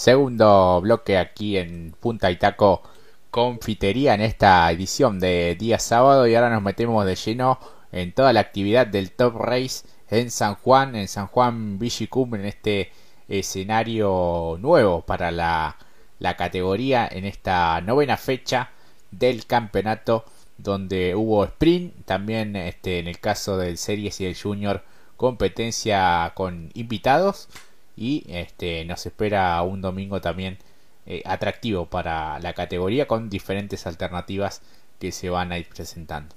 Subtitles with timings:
[0.00, 2.80] Segundo bloque aquí en Punta Itaco
[3.30, 6.26] Confitería en esta edición de día sábado.
[6.26, 7.58] Y ahora nos metemos de lleno
[7.92, 12.46] en toda la actividad del Top Race en San Juan, en San Juan Villicum, en
[12.46, 12.92] este
[13.28, 15.76] escenario nuevo para la,
[16.18, 18.70] la categoría en esta novena fecha
[19.10, 20.24] del campeonato
[20.56, 24.82] donde hubo sprint, también este, en el caso del Series y el Junior
[25.18, 27.50] competencia con invitados
[28.00, 30.56] y este, nos espera un domingo también
[31.06, 34.62] eh, atractivo para la categoría con diferentes alternativas
[34.98, 36.34] que se van a ir presentando.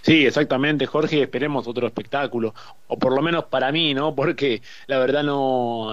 [0.00, 2.54] Sí, exactamente, Jorge, esperemos otro espectáculo,
[2.86, 4.14] o por lo menos para mí, ¿no?
[4.14, 5.90] Porque la verdad no,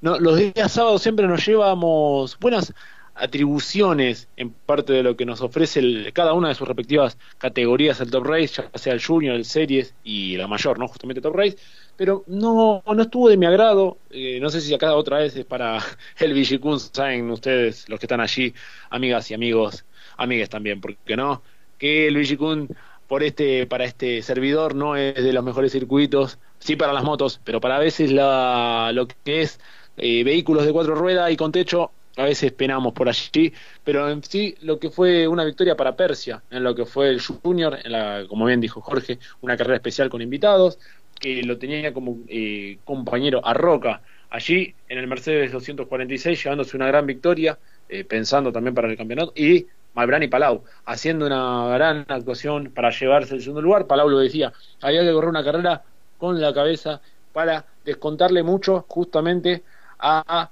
[0.00, 2.72] no los días sábados siempre nos llevamos buenas
[3.22, 8.10] atribuciones en parte de lo que nos ofrece cada una de sus respectivas categorías el
[8.10, 10.88] Top Race, ya sea el Junior, el Series y la mayor, ¿no?
[10.88, 11.56] Justamente Top Race,
[11.96, 15.44] pero no, no estuvo de mi agrado, eh, no sé si acá otra vez es
[15.44, 15.78] para
[16.18, 18.52] el Vigicun, saben ustedes, los que están allí,
[18.90, 19.84] amigas y amigos,
[20.16, 21.42] amigas también, porque no,
[21.78, 22.68] que el Vigicun
[23.06, 27.40] por este, para este servidor no es de los mejores circuitos, sí para las motos,
[27.44, 29.60] pero para veces la, lo que es
[29.96, 33.52] eh, vehículos de cuatro ruedas y con techo a veces penamos por allí,
[33.84, 37.20] pero en sí lo que fue una victoria para Persia, en lo que fue el
[37.20, 40.78] Junior, en la, como bien dijo Jorge, una carrera especial con invitados,
[41.18, 46.86] que lo tenía como eh, compañero a Roca, allí en el Mercedes 246, llevándose una
[46.86, 52.06] gran victoria, eh, pensando también para el campeonato, y Malbrán y Palau, haciendo una gran
[52.08, 53.86] actuación para llevarse el segundo lugar.
[53.86, 55.82] Palau lo decía, había que correr una carrera
[56.18, 57.00] con la cabeza
[57.32, 59.62] para descontarle mucho justamente
[59.98, 60.50] a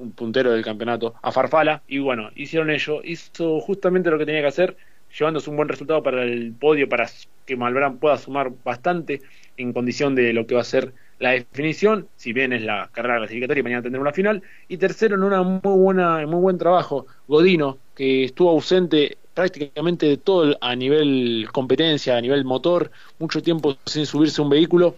[0.00, 4.40] un puntero del campeonato, a Farfala, y bueno, hicieron ello, hizo justamente lo que tenía
[4.40, 4.76] que hacer,
[5.16, 7.08] llevándose un buen resultado para el podio, para
[7.44, 9.20] que Malbrán pueda sumar bastante
[9.56, 13.18] en condición de lo que va a ser la definición, si bien es la carrera
[13.18, 17.06] clasificatoria y mañana tendrá una final, y tercero en una muy buena, muy buen trabajo,
[17.28, 23.76] Godino, que estuvo ausente prácticamente de todo a nivel competencia, a nivel motor, mucho tiempo
[23.84, 24.96] sin subirse un vehículo,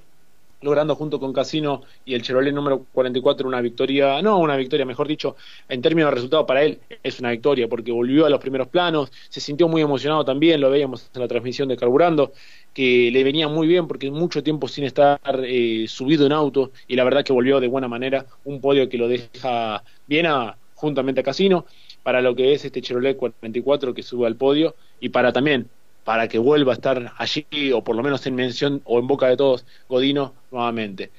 [0.62, 5.08] logrando junto con Casino y el Chevrolet número 44 una victoria, no una victoria, mejor
[5.08, 5.36] dicho,
[5.68, 9.12] en términos de resultado para él es una victoria porque volvió a los primeros planos,
[9.28, 12.32] se sintió muy emocionado también, lo veíamos en la transmisión de Carburando,
[12.72, 16.96] que le venía muy bien porque mucho tiempo sin estar eh, subido en auto y
[16.96, 21.20] la verdad que volvió de buena manera, un podio que lo deja bien a, juntamente
[21.20, 21.66] a Casino
[22.02, 25.68] para lo que es este Chevrolet 44 que sube al podio y para también
[26.04, 29.28] para que vuelva a estar allí, o por lo menos en mención o en boca
[29.28, 31.10] de todos, Godino nuevamente.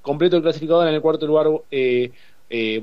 [0.00, 2.10] Completo el clasificador en el cuarto lugar, eh,
[2.50, 2.80] eh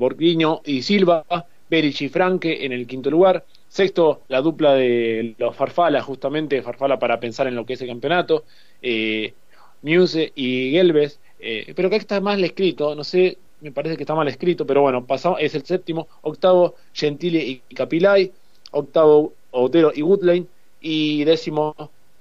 [0.64, 1.24] y Silva,
[1.68, 3.44] Beric y Franque en el quinto lugar.
[3.68, 7.88] Sexto, la dupla de los Farfala, justamente Farfala para pensar en lo que es el
[7.88, 8.44] campeonato.
[8.82, 9.34] Eh,
[9.82, 14.14] Muse y Gelbes, eh, pero que está mal escrito, no sé, me parece que está
[14.14, 16.08] mal escrito, pero bueno, pasamos, es el séptimo.
[16.22, 18.32] Octavo, Gentile y Capilay.
[18.72, 20.46] Octavo, Otero y Woodlane
[20.80, 21.74] y décimo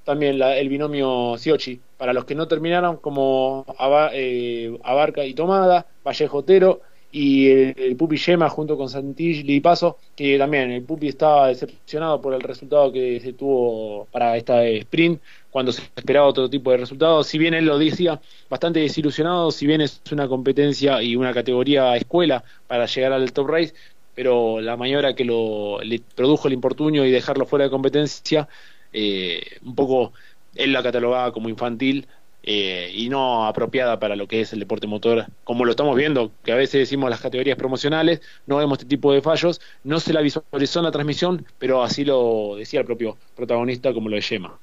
[0.03, 1.80] también el binomio Siochi.
[1.97, 3.66] Para los que no terminaron, como
[4.14, 6.81] eh, Abarca y Tomada, Vallejo Otero
[7.12, 12.22] y el, Pupi Yema junto con Santilli y Paso, que también el Pupi estaba decepcionado
[12.22, 16.78] por el resultado que se tuvo para esta sprint, cuando se esperaba otro tipo de
[16.78, 17.28] resultados.
[17.28, 21.96] Si bien él lo decía, bastante desilusionado, si bien es una competencia y una categoría
[21.96, 23.74] escuela para llegar al top race,
[24.19, 28.50] pero la maniobra que lo, le produjo el importunio y dejarlo fuera de competencia,
[28.91, 30.12] eh, un poco
[30.56, 32.06] él la catalogaba como infantil
[32.44, 36.34] eh, y no apropiada para lo que es el deporte motor, como lo estamos viendo,
[36.44, 40.12] que a veces decimos las categorías promocionales, no vemos este tipo de fallos, no se
[40.12, 44.22] la visualizó en la transmisión, pero así lo decía el propio protagonista como lo de
[44.22, 44.59] Yema.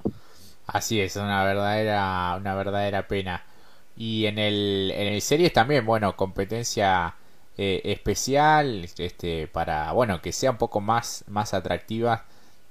[0.66, 3.42] Así es, una verdadera, una verdadera pena.
[3.96, 7.14] Y en el, en el series también, bueno, competencia
[7.58, 12.24] eh, especial este para bueno que sea un poco más más atractiva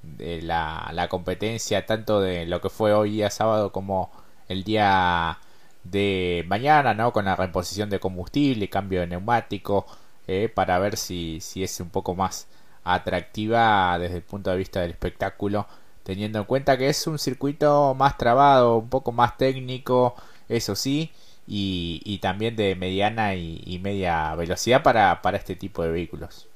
[0.03, 4.11] de la, la competencia tanto de lo que fue hoy día sábado como
[4.47, 5.39] el día
[5.83, 9.85] de mañana no con la reposición de combustible cambio de neumático
[10.27, 12.47] eh, para ver si, si es un poco más
[12.83, 15.67] atractiva desde el punto de vista del espectáculo
[16.03, 20.15] teniendo en cuenta que es un circuito más trabado un poco más técnico
[20.47, 21.11] eso sí
[21.47, 26.47] y, también de mediana y, media velocidad para, para este tipo de vehículos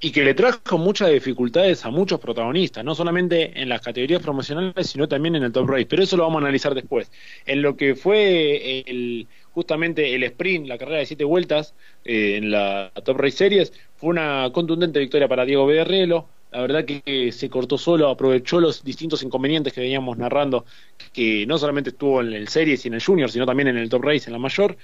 [0.00, 4.88] y que le trajo muchas dificultades a muchos protagonistas, no solamente en las categorías promocionales,
[4.88, 5.86] sino también en el top race.
[5.86, 7.10] Pero eso lo vamos a analizar después.
[7.46, 12.50] En lo que fue el, justamente el sprint, la carrera de siete vueltas eh, en
[12.50, 17.48] la top race series, fue una contundente victoria para Diego Berrelo, la verdad que se
[17.48, 20.64] cortó solo, aprovechó los distintos inconvenientes que veníamos narrando,
[21.12, 23.88] que no solamente estuvo en el Series y en el Junior, sino también en el
[23.88, 24.76] Top Race, en la mayor,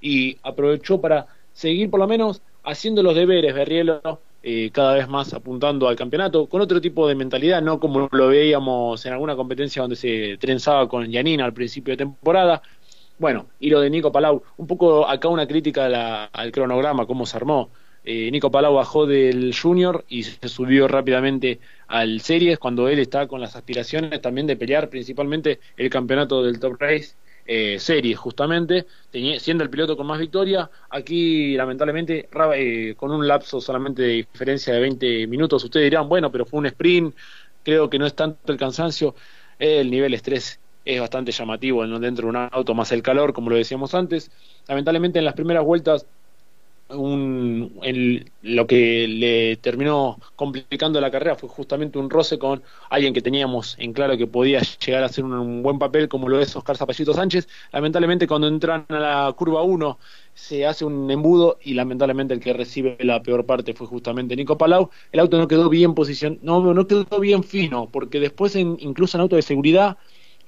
[0.00, 5.34] y aprovechó para seguir por lo menos haciendo los deberes, Berrielo, eh, cada vez más
[5.34, 9.82] apuntando al campeonato, con otro tipo de mentalidad, no como lo veíamos en alguna competencia
[9.82, 12.62] donde se trenzaba con Yanina al principio de temporada.
[13.18, 17.36] Bueno, y lo de Nico Palau, un poco acá una crítica al cronograma, cómo se
[17.36, 17.70] armó.
[18.04, 23.26] Eh, Nico Palau bajó del Junior y se subió rápidamente al Series cuando él está
[23.26, 27.14] con las aspiraciones también de pelear principalmente el campeonato del Top Race
[27.46, 28.86] eh, Series justamente,
[29.38, 30.70] siendo el piloto con más victoria.
[30.88, 36.30] Aquí lamentablemente eh, con un lapso solamente de diferencia de 20 minutos, ustedes dirán, bueno,
[36.32, 37.14] pero fue un sprint,
[37.62, 39.14] creo que no es tanto el cansancio,
[39.58, 43.56] el nivel estrés es bastante llamativo dentro de un auto, más el calor, como lo
[43.56, 44.30] decíamos antes.
[44.66, 46.06] Lamentablemente en las primeras vueltas
[46.92, 47.80] un,
[48.42, 53.76] lo que le terminó complicando la carrera fue justamente un roce con alguien que teníamos
[53.78, 57.14] en claro que podía llegar a hacer un, buen papel como lo es Oscar Zapallito
[57.14, 57.48] Sánchez.
[57.72, 59.98] Lamentablemente cuando entran a la curva 1
[60.34, 64.58] se hace un embudo y lamentablemente el que recibe la peor parte fue justamente Nico
[64.58, 64.90] Palau.
[65.12, 69.22] El auto no quedó bien posición, no, no quedó bien fino porque después incluso en
[69.22, 69.98] auto de seguridad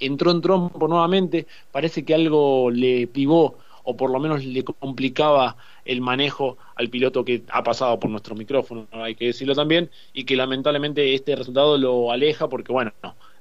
[0.00, 5.56] entró en trompo nuevamente, parece que algo le privó o por lo menos le complicaba
[5.84, 10.25] el manejo al piloto que ha pasado por nuestro micrófono, hay que decirlo también, y
[10.25, 12.93] que lamentablemente este resultado lo aleja porque, bueno,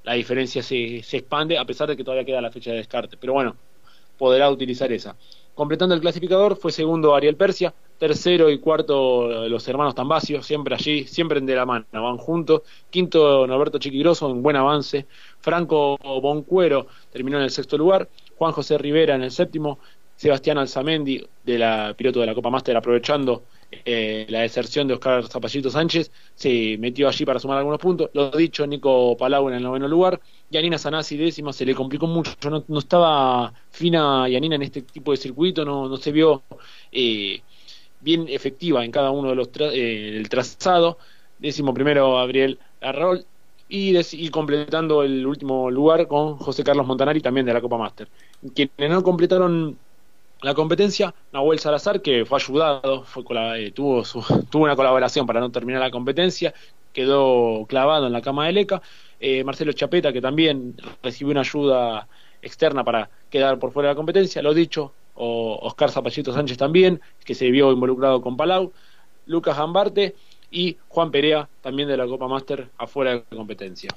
[0.04, 3.16] la diferencia se, se expande a pesar de que todavía queda la fecha de descarte,
[3.16, 3.56] pero bueno,
[4.18, 5.16] podrá utilizar esa.
[5.54, 11.04] Completando el clasificador fue segundo Ariel Persia, tercero y cuarto los hermanos Tambasio, siempre allí,
[11.04, 12.62] siempre de la mano, van juntos.
[12.90, 15.06] Quinto Norberto Chiquigroso en buen avance.
[15.40, 18.08] Franco Boncuero terminó en el sexto lugar.
[18.36, 19.78] Juan José Rivera en el séptimo.
[20.16, 23.44] Sebastián Alzamendi, de la piloto de la Copa Master, aprovechando
[23.84, 28.10] eh, la deserción de Oscar Zapallito Sánchez, se metió allí para sumar algunos puntos.
[28.12, 30.20] Lo dicho, Nico Palau en el noveno lugar.
[30.50, 32.32] Yanina Sanasi décima, se le complicó mucho.
[32.50, 36.42] No, no estaba fina Yanina en este tipo de circuito, no, se vio
[36.92, 37.40] eh,
[38.00, 40.98] bien efectiva en cada uno de los eh, el trazado.
[41.38, 43.24] Décimo primero, Gabriel Arrol.
[43.74, 48.06] Y, completando el último lugar con José Carlos Montanari, también de la Copa Master.
[48.54, 49.78] Quienes no completaron
[50.42, 53.24] la competencia, Nahuel Salazar, que fue ayudado, fue
[53.56, 54.02] eh, tuvo,
[54.50, 56.52] tuvo una colaboración para no terminar la competencia,
[56.92, 58.82] quedó clavado en la cama de Leca.
[59.20, 62.08] Eh, Marcelo Chapeta, que también recibió una ayuda
[62.42, 64.42] externa para quedar por fuera de la competencia.
[64.42, 68.72] Lo dicho, o Oscar Zapallito Sánchez también, que se vio involucrado con Palau.
[69.26, 70.16] Lucas Gambarte
[70.50, 73.90] y Juan Perea, también de la Copa Master, afuera de la competencia.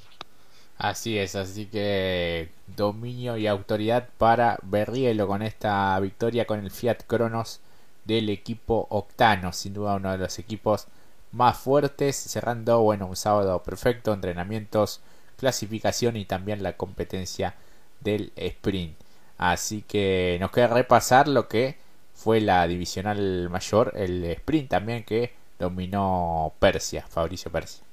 [0.78, 7.04] Así es, así que dominio y autoridad para Berrielo con esta victoria con el Fiat
[7.08, 7.62] Cronos
[8.04, 10.88] del equipo Octano, sin duda uno de los equipos
[11.32, 15.02] más fuertes, cerrando bueno un sábado perfecto, entrenamientos,
[15.38, 17.56] clasificación y también la competencia
[18.02, 18.98] del sprint.
[19.38, 21.78] Así que nos queda repasar lo que
[22.14, 27.85] fue la divisional mayor, el sprint también que dominó Persia, Fabricio Persia.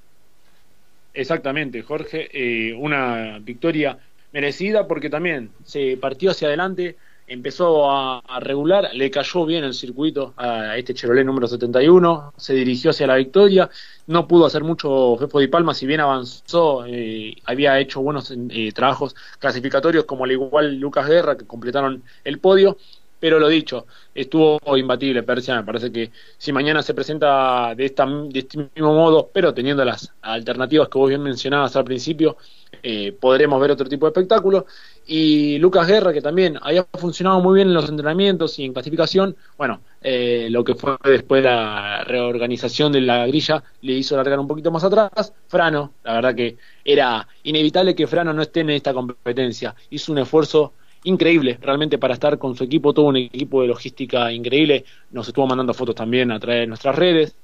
[1.14, 3.98] Exactamente, Jorge, eh, una victoria
[4.32, 10.32] merecida porque también se partió hacia adelante, empezó a, regular, le cayó bien el circuito
[10.38, 13.68] a este Chevrolet número 71, se dirigió hacia la victoria,
[14.06, 18.72] no pudo hacer mucho Fefo Di Palma, si bien avanzó, eh, había hecho buenos eh,
[18.72, 22.78] trabajos clasificatorios como al igual Lucas Guerra que completaron el podio,
[23.22, 28.38] pero lo dicho, estuvo imbatible Persia, me parece que si mañana se presenta de, de
[28.40, 32.36] este mismo modo, pero teniendo las alternativas que vos bien mencionabas al principio,
[32.82, 34.66] eh, podremos ver otro tipo de espectáculo.
[35.06, 39.36] Y Lucas Guerra, que también había funcionado muy bien en los entrenamientos y en clasificación,
[39.56, 44.48] bueno, eh, lo que fue después la reorganización de la grilla le hizo largar un
[44.48, 45.32] poquito más atrás.
[45.46, 49.76] Frano, la verdad que era inevitable que Frano no esté en esta competencia.
[49.90, 50.72] Hizo un esfuerzo
[51.04, 55.46] increíble realmente para estar con su equipo, todo un equipo de logística increíble, nos estuvo
[55.46, 57.34] mandando fotos también a través de nuestras redes,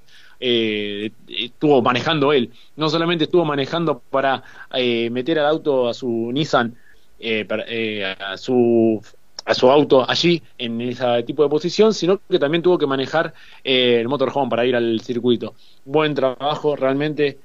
[0.41, 6.31] eh, estuvo manejando él, no solamente estuvo manejando para eh, meter al auto a su
[6.33, 6.77] Nissan,
[7.19, 9.03] eh, a su
[9.45, 13.33] a su auto allí en ese tipo de posición, sino que también tuvo que manejar
[13.65, 15.55] el motorhome para ir al circuito.
[15.87, 17.39] Buen trabajo realmente,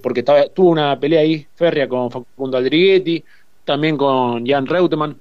[0.00, 0.22] porque
[0.54, 3.24] tuvo una pelea ahí férrea con Facundo Aldriguetti,
[3.64, 5.18] también con Jan Reutemann,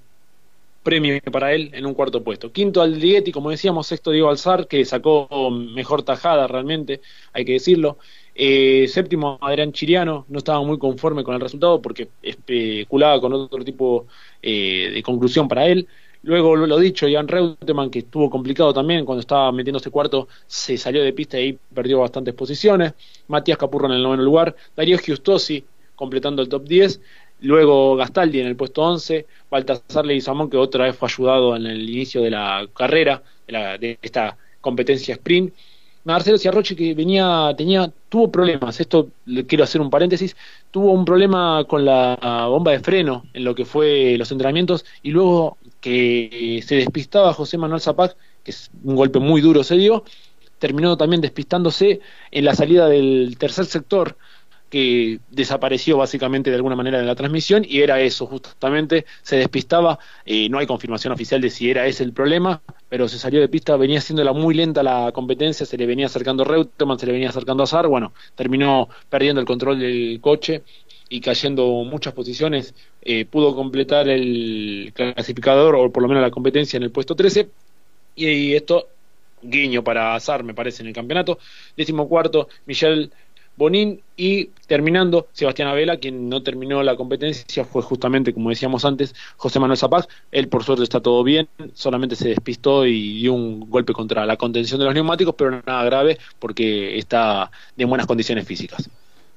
[0.84, 2.52] premio para él en un cuarto puesto.
[2.52, 7.98] Quinto Aldriguetti, como decíamos, sexto Diego Alzar, que sacó mejor tajada realmente, hay que decirlo.
[8.36, 13.64] Eh, séptimo Adrián Chiriano, no estaba muy conforme con el resultado porque especulaba con otro
[13.64, 14.08] tipo
[14.42, 15.88] eh, de conclusión para él.
[16.24, 21.04] Luego, lo dicho, Jan Reutemann, que estuvo complicado también, cuando estaba metiéndose cuarto, se salió
[21.04, 22.94] de pista y perdió bastantes posiciones.
[23.28, 24.56] Matías Capurro en el noveno lugar.
[24.76, 27.02] Darío Giustosi completando el top 10.
[27.44, 31.90] Luego Gastaldi en el puesto 11, Baltasar Leguizamón que otra vez fue ayudado en el
[31.90, 35.54] inicio de la carrera, de, esta competencia sprint.
[36.06, 40.38] Marcelo Ciarrochi que venía, tenía, tuvo problemas, esto le quiero hacer un paréntesis,
[40.72, 45.12] tuvo un problema con la bomba de freno en lo que fue los entrenamientos y
[45.12, 50.06] luego que se despistaba José Manuel Zapac, que es un golpe muy duro se dio,
[50.60, 52.00] terminó también despistándose
[52.32, 54.16] en la salida del tercer sector
[54.74, 60.00] que desapareció básicamente de alguna manera de la transmisión y era eso, justamente se despistaba,
[60.26, 63.50] eh, no hay confirmación oficial de si era ese el problema, pero se salió de
[63.50, 67.30] pista, venía la muy lenta la competencia, se le venía acercando Reutemann, se le venía
[67.30, 70.64] acercando Azar, bueno, terminó perdiendo el control del coche
[71.08, 76.78] y cayendo muchas posiciones, eh, pudo completar el clasificador o por lo menos la competencia
[76.78, 77.48] en el puesto 13
[78.16, 78.88] y, esto
[79.44, 81.38] guiño para Azar me parece en el campeonato,
[81.78, 83.12] décimo cuarto Michel
[83.56, 89.14] Bonín y terminando Sebastián Abela, quien no terminó la competencia fue justamente, como decíamos antes,
[89.38, 90.08] José Manuel Zapag.
[90.32, 94.38] Él por suerte está todo bien, solamente se despistó y dio un golpe contra la
[94.38, 98.90] contención de los neumáticos, pero nada grave porque está en buenas condiciones físicas.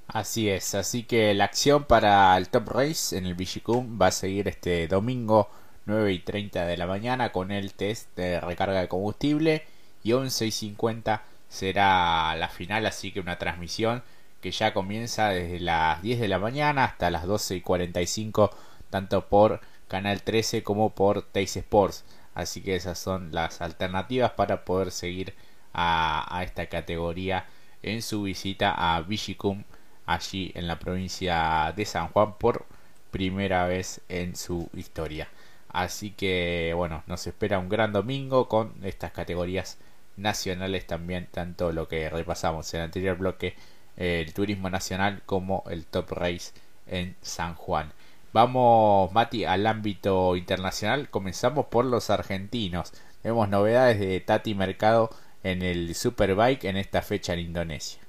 [0.09, 4.13] Así es, así que la acción para el Top Race en el Vigicum va a
[4.13, 5.49] seguir este domingo
[5.85, 9.65] 9 y 30 de la mañana con el test de recarga de combustible
[10.03, 14.03] y 11 y 50 será la final, así que una transmisión
[14.41, 18.51] que ya comienza desde las 10 de la mañana hasta las 12 y 45,
[18.91, 22.05] tanto por Canal 13 como por Teis Sports.
[22.35, 25.35] Así que esas son las alternativas para poder seguir
[25.73, 27.47] a, esta categoría
[27.83, 29.65] en su visita a Vigicum,
[30.07, 32.67] allí en la provincia de San Juan, por
[33.11, 35.29] primera vez en su historia.
[35.69, 39.79] Así que bueno, nos espera un gran domingo con estas categorías
[40.17, 43.55] nacionales también, tanto lo que repasamos en el anterior bloque,
[43.97, 46.53] el turismo nacional como el top race
[46.87, 47.93] en San Juan.
[48.33, 51.09] Vamos, Mati, al ámbito internacional.
[51.09, 52.93] Comenzamos por los argentinos.
[53.25, 55.11] Vemos novedades de Tati Mercado
[55.43, 58.01] en el Superbike en esta fecha en Indonesia.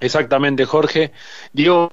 [0.00, 1.12] Exactamente, Jorge.
[1.52, 1.88] Dio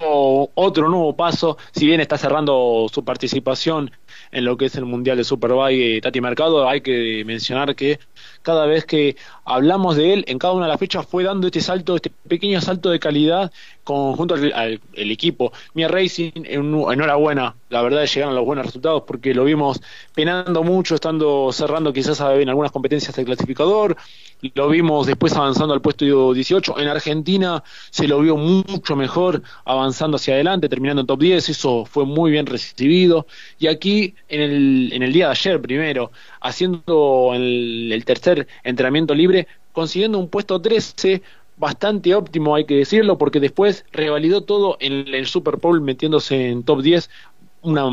[0.54, 3.90] otro nuevo paso, si bien está cerrando su participación
[4.30, 7.98] en lo que es el Mundial de Superbike eh, Tati Mercado, hay que mencionar que
[8.42, 11.60] cada vez que hablamos de él, en cada una de las fechas fue dando este
[11.60, 13.52] salto, este pequeño salto de calidad
[13.84, 15.52] conjunto al, equipo.
[15.74, 19.80] Mi Racing, enhorabuena, la verdad llegaron los buenos resultados porque lo vimos
[20.14, 23.96] penando mucho, estando cerrando quizás en algunas competencias del clasificador,
[24.54, 30.16] lo vimos después avanzando al puesto 18, en Argentina se lo vio mucho mejor avanzando
[30.16, 33.26] hacia adelante, terminando en top 10, eso fue muy bien recibido,
[33.58, 39.46] y aquí en el, en el día de ayer primero, haciendo el, tercer entrenamiento libre,
[39.72, 41.22] consiguiendo un puesto 13,
[41.56, 46.62] bastante óptimo, hay que decirlo, porque después revalidó todo en el Super Bowl metiéndose en
[46.64, 47.10] top 10,
[47.62, 47.84] una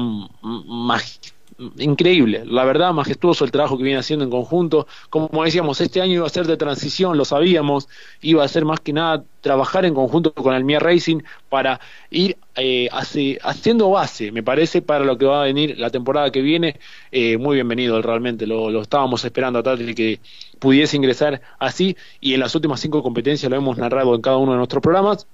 [1.77, 4.87] increíble, la verdad, majestuoso el trabajo que viene haciendo en conjunto.
[5.09, 7.87] Como decíamos, este año iba a ser de transición, lo sabíamos,
[8.21, 12.37] iba a ser más que nada trabajar en conjunto con el Mia Racing para ir
[12.55, 16.79] eh, haciendo base, me parece, para lo que va a venir la temporada que viene.
[17.11, 20.19] Eh, muy bienvenido, realmente, lo, estábamos esperando a tal que
[20.59, 24.51] pudiese ingresar así y en las últimas cinco competencias lo hemos narrado en cada uno
[24.53, 25.27] de nuestros programas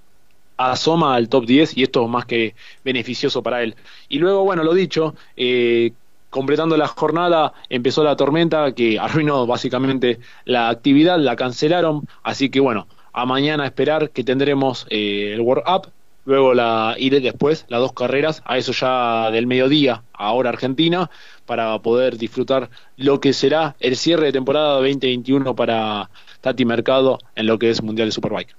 [0.57, 3.75] asoma al top 10 y esto es más que beneficioso para él.
[4.09, 5.91] Y luego, bueno, lo dicho, eh,
[6.35, 12.59] completando la jornada empezó la tormenta que arruinó básicamente la actividad, la cancelaron, así que
[12.59, 15.93] bueno, a mañana esperar que tendremos eh, el World Up,
[16.25, 21.09] luego la iré después, las dos carreras, a eso ya del mediodía, ahora Argentina,
[21.45, 26.09] para poder disfrutar lo que será el cierre de temporada 2021 para
[26.41, 28.57] Tati Mercado en lo que es Mundial de Superbike.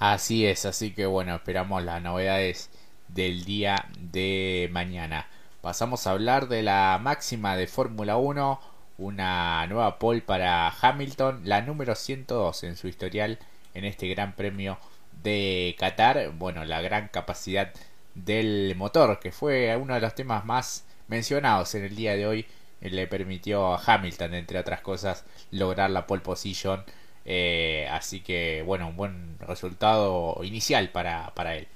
[0.00, 2.70] Así es, así que bueno, esperamos las novedades
[3.06, 5.28] del día de mañana.
[5.62, 8.60] Pasamos a hablar de la máxima de Fórmula 1,
[8.98, 13.38] una nueva pole para Hamilton, la número 102 en su historial
[13.72, 14.76] en este Gran Premio
[15.22, 16.32] de Qatar.
[16.32, 17.72] Bueno, la gran capacidad
[18.16, 22.46] del motor, que fue uno de los temas más mencionados en el día de hoy,
[22.80, 26.82] le permitió a Hamilton, entre otras cosas, lograr la pole position.
[27.24, 31.68] Eh, así que, bueno, un buen resultado inicial para, para él.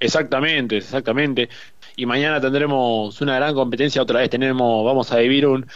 [0.00, 1.48] Exactamente, exactamente
[1.96, 4.02] y mañana tendremos una gran competencia.
[4.02, 5.66] Otra vez tenemos vamos a vivir un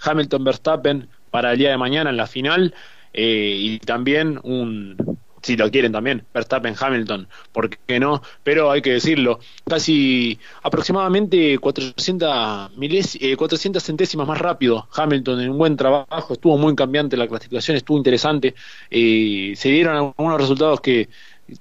[0.00, 2.74] Hamilton Verstappen para el día de mañana en la final
[3.12, 8.22] eh, y también un si lo quieren también Verstappen Hamilton ¿por qué no?
[8.42, 15.50] pero hay que decirlo casi aproximadamente 400 miles, 400 eh, centésimas más rápido Hamilton en
[15.50, 16.32] un buen trabajo.
[16.32, 18.54] Estuvo muy cambiante la clasificación estuvo interesante.
[18.90, 21.08] Eh, se dieron algunos resultados que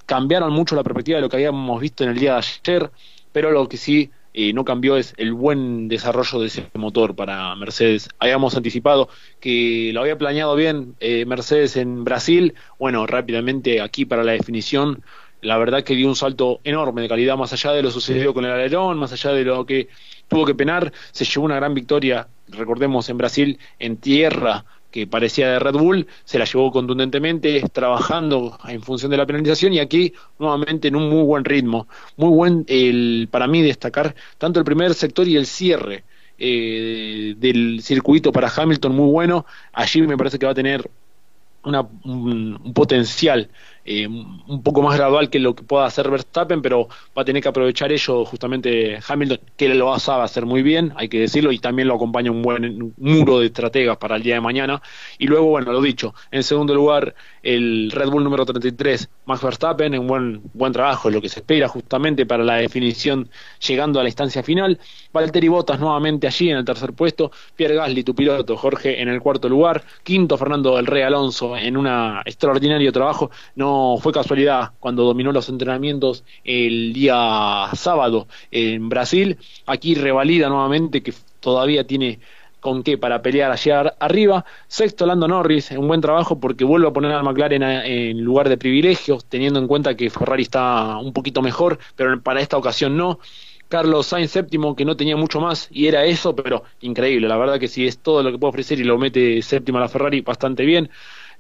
[0.06, 2.92] cambiaron mucho la perspectiva de lo que habíamos visto en el día de ayer
[3.34, 7.54] pero lo que sí eh, no cambió es el buen desarrollo de ese motor para
[7.56, 8.10] Mercedes.
[8.18, 9.10] Habíamos anticipado
[9.40, 15.04] que lo había planeado bien eh, Mercedes en Brasil, bueno, rápidamente aquí para la definición,
[15.42, 18.46] la verdad que dio un salto enorme de calidad más allá de lo sucedido con
[18.46, 19.90] el alerón, más allá de lo que
[20.28, 25.50] tuvo que penar, se llevó una gran victoria, recordemos en Brasil, en tierra, que parecía
[25.50, 30.14] de Red Bull, se la llevó contundentemente, trabajando en función de la penalización y aquí
[30.38, 31.88] nuevamente en un muy buen ritmo.
[32.16, 36.04] Muy buen el, para mí destacar tanto el primer sector y el cierre
[36.38, 39.48] eh, del circuito para Hamilton muy bueno.
[39.74, 40.88] Allí me parece que va a tener
[41.64, 43.50] una, un potencial
[43.86, 46.88] eh, un poco más gradual que lo que pueda hacer Verstappen, pero
[47.18, 51.10] va a tener que aprovechar ello justamente Hamilton, que lo sabe hacer muy bien, hay
[51.10, 54.42] que decirlo, y también lo acompaña un buen muro de estrategas para el día de
[54.42, 54.82] mañana.
[55.18, 59.94] Y luego, bueno, lo dicho, en segundo lugar, el Red Bull número 33, Max Verstappen,
[59.94, 63.30] en buen, buen trabajo, lo que se espera justamente para la definición
[63.68, 64.80] llegando a la instancia final.
[65.12, 69.22] Valtteri Bottas nuevamente allí en el tercer puesto, Pierre Gasly, tu piloto, Jorge, en el
[69.22, 71.88] cuarto lugar, quinto Fernando del Rey Alonso en un
[72.26, 73.30] extraordinario trabajo.
[73.56, 79.38] No fue casualidad cuando dominó los entrenamientos el día sábado en Brasil.
[79.66, 82.20] Aquí revalida nuevamente que todavía tiene
[82.64, 84.46] con qué para pelear allá arriba.
[84.68, 88.58] Sexto, Lando Norris, un buen trabajo porque vuelve a poner al McLaren en lugar de
[88.58, 93.20] privilegios, teniendo en cuenta que Ferrari está un poquito mejor, pero para esta ocasión no.
[93.68, 97.60] Carlos Sainz séptimo, que no tenía mucho más, y era eso, pero increíble, la verdad
[97.60, 100.22] que si es todo lo que puede ofrecer y lo mete séptimo a la Ferrari,
[100.22, 100.90] bastante bien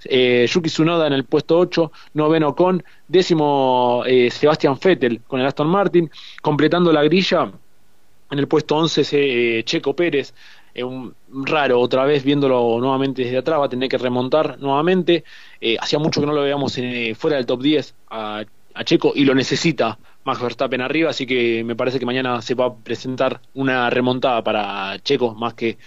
[0.05, 5.45] eh, Yuki Tsunoda en el puesto 8, noveno con, décimo eh, Sebastian Vettel con el
[5.45, 6.09] Aston Martin,
[6.41, 7.51] completando la grilla
[8.31, 10.33] en el puesto 11 eh, Checo Pérez,
[10.73, 11.15] eh, un,
[11.45, 15.23] raro otra vez viéndolo nuevamente desde atrás, va a tener que remontar nuevamente,
[15.79, 16.77] hacía mucho que no lo veíamos
[17.15, 21.63] fuera del top 10 a, a Checo y lo necesita Max Verstappen arriba, así que
[21.63, 25.77] me parece que mañana se va a presentar una remontada para Checo más que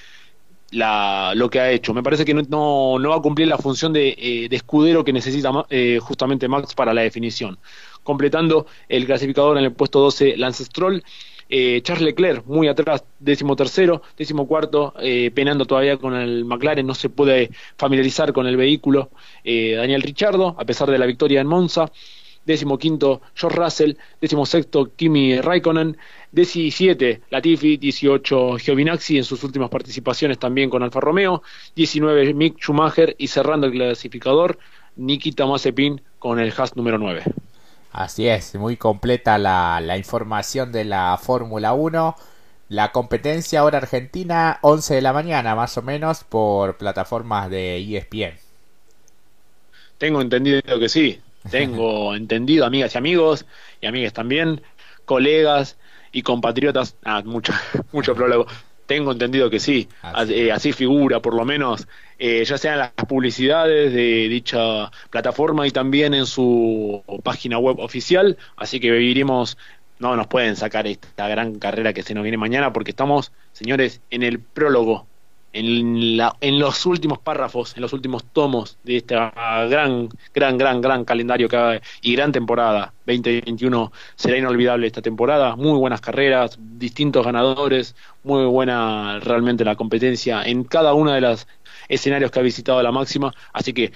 [0.71, 1.95] la, lo que ha hecho.
[1.95, 5.13] Me parece que no, no, va a cumplir la función de, eh, de escudero que
[5.13, 7.59] necesita eh, justamente Max para la definición.
[8.03, 11.03] Completando el clasificador en el puesto 12, Lance Stroll.
[11.49, 14.95] Eh, Charles Leclerc muy atrás, décimo tercero, décimo cuarto,
[15.35, 19.11] penando todavía con el McLaren, no se puede familiarizar con el vehículo.
[19.45, 21.91] Daniel Richardo, a pesar de la victoria en Monza,
[22.47, 25.97] décimo quinto George Russell, décimo sexto Kimi Raikkonen,
[26.33, 31.43] 17 Latifi, 18 Giovinazzi en sus últimas participaciones también con Alfa Romeo,
[31.75, 33.15] 19 Mick Schumacher.
[33.19, 34.59] Y cerrando el clasificador
[34.97, 37.25] Nikita Mazepin con el Haas número 9.
[37.97, 42.15] Así es, muy completa la, la información de la Fórmula 1.
[42.69, 48.39] La competencia ahora argentina, 11 de la mañana más o menos, por plataformas de ESPN.
[49.99, 53.47] Tengo entendido que sí, tengo entendido, amigas y amigos,
[53.81, 54.63] y amigas también,
[55.05, 55.79] colegas
[56.13, 57.53] y compatriotas, ah, mucho,
[57.93, 58.47] mucho prólogo.
[58.87, 62.93] Tengo entendido que sí, así, eh, figura por lo menos, eh, ya sea en las
[62.93, 69.59] publicidades de dicha plataforma y también en su página web oficial, así que viviremos,
[69.99, 74.01] no nos pueden sacar esta gran carrera que se nos viene mañana porque estamos, señores,
[74.11, 75.07] en el prólogo
[75.59, 79.33] en, la, en los últimos párrafos, en los últimos tomos de esta
[79.69, 85.57] gran, gran, gran, gran calendario que, y gran temporada 2021 será inolvidable esta temporada.
[85.57, 91.47] Muy buenas carreras, distintos ganadores, muy buena realmente la competencia en cada uno de los
[91.89, 93.33] escenarios que ha visitado la máxima.
[93.55, 93.93] Así que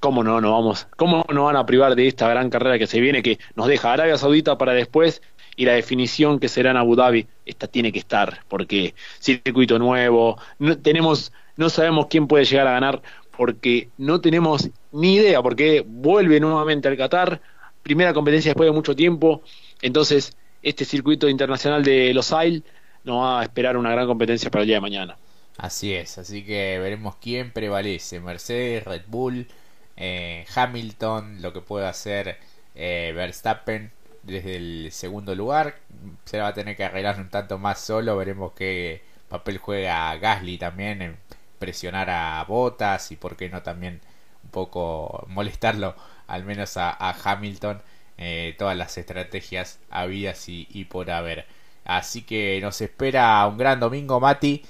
[0.00, 3.00] cómo no, no vamos, cómo no van a privar de esta gran carrera que se
[3.00, 5.22] viene, que nos deja Arabia Saudita para después
[5.58, 10.38] y la definición que será en Abu Dhabi, esta tiene que estar, porque circuito nuevo,
[10.60, 13.02] no, tenemos, no sabemos quién puede llegar a ganar,
[13.36, 17.40] porque no tenemos ni idea, porque vuelve nuevamente al Qatar,
[17.82, 19.42] primera competencia después de mucho tiempo,
[19.82, 22.62] entonces este circuito internacional de Los Ailes
[23.02, 25.16] nos va a esperar una gran competencia para el día de mañana.
[25.56, 29.48] Así es, así que veremos quién prevalece, Mercedes, Red Bull,
[29.96, 32.38] eh, Hamilton, lo que puede hacer
[32.76, 33.90] eh, Verstappen
[34.28, 35.76] desde el segundo lugar.
[36.24, 38.16] Se va a tener que arreglar un tanto más solo.
[38.16, 41.16] Veremos qué papel juega Gasly también en
[41.58, 44.00] presionar a Botas y por qué no también
[44.44, 45.94] un poco molestarlo
[46.26, 47.82] al menos a, Hamilton.
[48.18, 51.46] Eh, todas las estrategias habidas y, y, por haber.
[51.84, 54.64] Así que nos espera un gran domingo, Mati.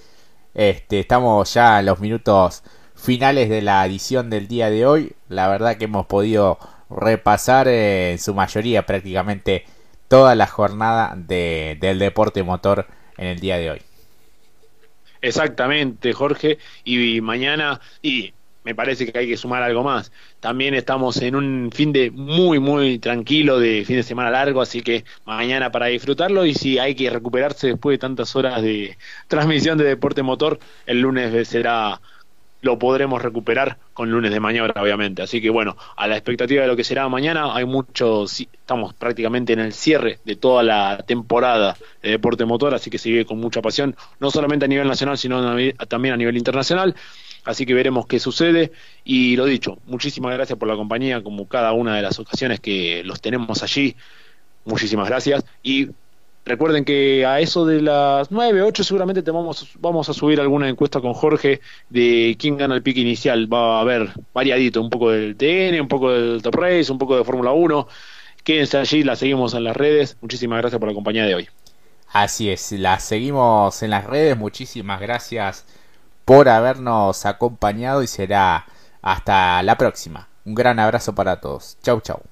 [0.55, 2.63] Este, estamos ya en los minutos
[2.95, 5.15] finales de la edición del día de hoy.
[5.29, 6.59] La verdad que hemos podido
[6.91, 9.65] repasar eh, en su mayoría prácticamente
[10.09, 13.83] toda la jornada de, del deporte motor en el día de hoy.
[15.21, 16.59] Exactamente, Jorge.
[16.85, 18.33] Y mañana, y
[18.65, 20.13] me parece que hay que sumar algo más.
[20.41, 24.83] También estamos en un fin de muy, muy tranquilo, de fin de semana largo, así
[24.83, 29.79] que mañana para disfrutarlo y si hay que recuperarse después de tantas horas de transmisión
[29.79, 32.01] de deporte motor, el lunes será
[32.61, 35.23] lo podremos recuperar con lunes de mañana, obviamente.
[35.23, 39.53] Así que bueno, a la expectativa de lo que será mañana, hay muchos, estamos prácticamente
[39.53, 43.63] en el cierre de toda la temporada de deporte motor, así que sigue con mucha
[43.63, 45.41] pasión, no solamente a nivel nacional, sino
[45.89, 46.95] también a nivel internacional.
[47.45, 48.73] Así que veremos qué sucede.
[49.05, 53.03] Y lo dicho, muchísimas gracias por la compañía, como cada una de las ocasiones que
[53.05, 53.97] los tenemos allí.
[54.65, 55.45] Muchísimas gracias.
[55.63, 55.89] Y
[56.49, 60.69] recuerden que a eso de las 9, 8 seguramente te vamos, vamos a subir alguna
[60.69, 63.53] encuesta con Jorge de quién gana el pique inicial.
[63.53, 67.17] Va a haber variadito, un poco del TN, un poco del Top Race, un poco
[67.17, 67.87] de Fórmula 1.
[68.43, 70.17] Quédense allí, la seguimos en las redes.
[70.21, 71.49] Muchísimas gracias por la compañía de hoy.
[72.13, 74.37] Así es, la seguimos en las redes.
[74.37, 75.67] Muchísimas gracias
[76.25, 78.67] por habernos acompañado y será
[79.03, 80.29] hasta la próxima.
[80.45, 81.77] Un gran abrazo para todos.
[81.83, 82.28] Chau, chau.